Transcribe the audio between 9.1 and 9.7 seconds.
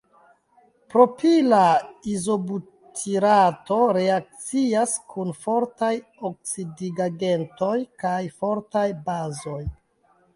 bazoj.